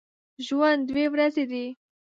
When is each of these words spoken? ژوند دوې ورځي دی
ژوند 0.45 0.81
دوې 0.89 1.05
ورځي 1.13 1.45
دی 1.51 1.65